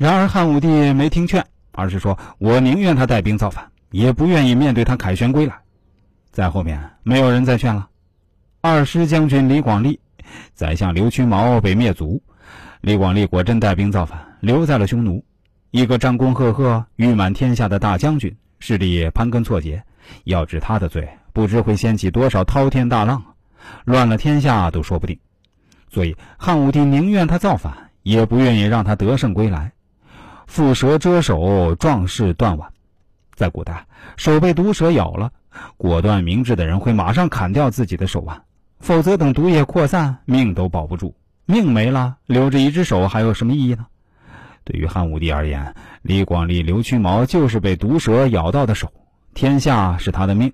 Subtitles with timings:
[0.00, 5.54] 然而汉武帝没听劝，而是说：“我宁愿他带兵造反，也不愿意面对他凯旋归来。”
[6.32, 7.86] 在后面没有人再劝了。
[8.62, 10.00] 二师将军李广利、
[10.54, 12.18] 宰相刘屈毛被灭族，
[12.80, 15.22] 李广利果真带兵造反，留在了匈奴。
[15.70, 19.82] 一个战功赫赫、誉满天下的大将军，势力盘根错节，
[20.24, 23.22] 要治他的罪，不知会掀起多少滔天大浪，
[23.84, 25.18] 乱了天下都说不定。
[25.92, 29.70] 所以汉武帝宁愿他造反，也不愿意让他得胜归来。
[30.50, 32.72] 蝮蛇蛰手，壮士断腕。
[33.36, 35.30] 在古代，手被毒蛇咬了，
[35.76, 38.42] 果断明智的人会马上砍掉自己的手腕。
[38.80, 41.14] 否则，等毒液扩散，命都保不住。
[41.46, 43.86] 命没了，留着一只手还有什么意义呢？
[44.64, 48.92] 对于汉武帝而言，李广利、刘屈毛就是被毒蛇咬到的手，
[49.34, 50.52] 天下是他的命。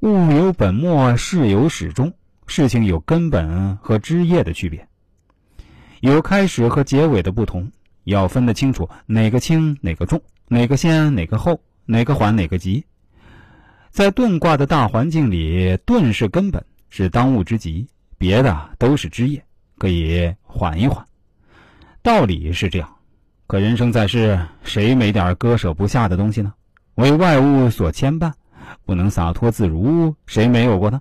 [0.00, 2.14] 物有本末，事有始终，
[2.46, 4.88] 事情有根本和枝叶的区别，
[6.00, 7.70] 有开始和结尾的不同，
[8.10, 12.84] 要分得清楚哪个轻哪个重，哪个先哪个后，哪个缓哪个急。
[13.90, 16.64] 在遁卦的大环境里，遁是根本。
[16.92, 17.86] 是当务之急，
[18.18, 19.40] 别的都是枝叶，
[19.78, 21.06] 可以缓一缓。
[22.02, 22.96] 道理是这样，
[23.46, 26.52] 可人生在世，谁没点割舍不下的东西呢？
[26.96, 28.32] 为外物所牵绊，
[28.84, 31.00] 不能洒脱自如，谁没有过呢？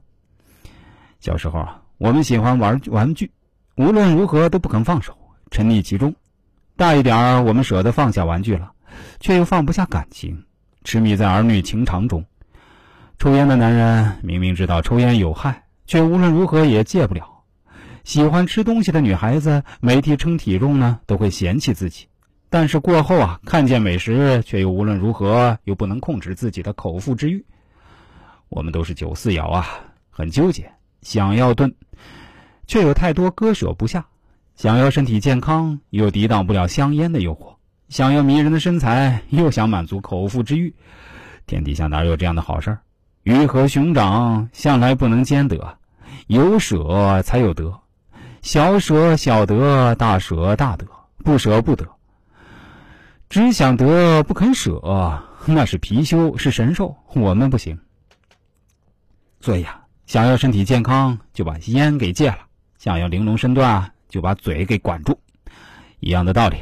[1.19, 3.31] 小时候啊，我们喜欢玩玩具，
[3.75, 5.17] 无论如何都不肯放手，
[5.49, 6.13] 沉溺其中。
[6.79, 8.71] 大一点儿我们舍得放下玩具了，
[9.19, 10.45] 却又放不下感情，
[10.85, 12.23] 痴迷在儿女情长中。
[13.17, 15.65] 抽烟的男人明明知道抽烟有害。
[15.85, 17.41] 却无论如何也戒不了。
[18.03, 22.07] 喜欢吃东西的女孩子，每天称体重呢，都会嫌弃自己。
[22.47, 27.43] 但是过后啊，看见美食，却又无论如何又不能控制自己的口腹之欲。
[28.49, 29.67] 我们都是九四爻啊，
[30.11, 30.71] 很纠结，
[31.01, 31.73] 想要炖，
[32.67, 34.01] 却有太多割舍不下；
[34.59, 37.55] 想要身体健康，又抵挡不了香烟的诱惑；
[37.87, 40.75] 想要迷人的身材，又想满足口腹之欲。
[41.45, 42.77] 天底下哪有这样的好事？
[43.23, 45.77] 鱼和熊掌向来不能兼得。
[46.27, 47.73] 有舍才有得，
[48.41, 50.85] 小舍小得，大舍大得，
[51.23, 51.87] 不舍不得。
[53.29, 54.81] 只想得不肯舍，
[55.45, 57.79] 那是貔貅，是神兽，我们不行。
[59.39, 62.39] 所以啊，想要身体健康，就把烟给戒了；
[62.77, 65.17] 想要玲珑身段，就把嘴给管住。
[66.01, 66.57] 一样的道理，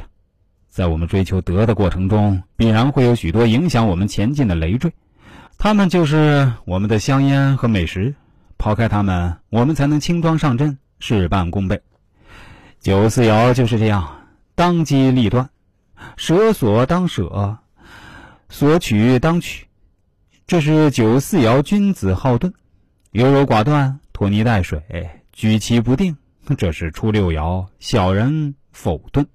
[0.68, 4.92] 在我们追求德的过程中，必然会有许多影响我们前进的累赘，
[5.58, 8.14] 他们就是我们的香烟和美食。
[8.58, 11.80] 抛开他们，我们才能轻装上阵，事半功倍。
[12.80, 14.26] 九四爻就是这样，
[14.56, 15.48] 当机立断，
[16.16, 17.56] 舍所当舍，
[18.48, 19.64] 所取当取。
[20.44, 22.52] 这是九四爻君子好顿，
[23.12, 24.82] 优柔寡断，拖泥带水，
[25.32, 26.16] 举棋不定。
[26.56, 29.26] 这是初六爻小人否动。